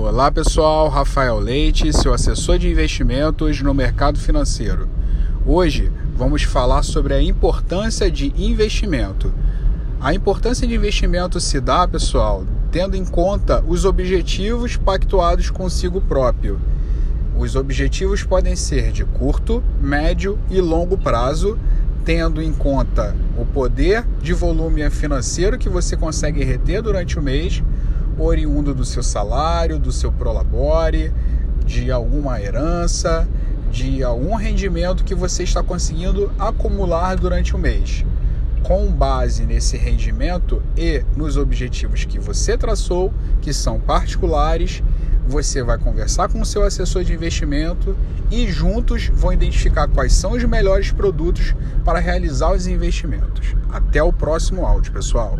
[0.00, 4.88] Olá pessoal, Rafael Leite, seu assessor de investimentos no mercado financeiro.
[5.44, 9.34] Hoje vamos falar sobre a importância de investimento.
[10.00, 16.60] A importância de investimento se dá, pessoal, tendo em conta os objetivos pactuados consigo próprio.
[17.36, 21.58] Os objetivos podem ser de curto, médio e longo prazo,
[22.04, 27.64] tendo em conta o poder de volume financeiro que você consegue reter durante o mês
[28.18, 31.12] oriundo do seu salário, do seu prolabore,
[31.64, 33.28] de alguma herança,
[33.70, 38.04] de algum rendimento que você está conseguindo acumular durante o mês.
[38.62, 44.82] Com base nesse rendimento e nos objetivos que você traçou, que são particulares,
[45.26, 47.94] você vai conversar com o seu assessor de investimento
[48.30, 51.54] e juntos vão identificar quais são os melhores produtos
[51.84, 53.54] para realizar os investimentos.
[53.70, 55.36] Até o próximo áudio, pessoal.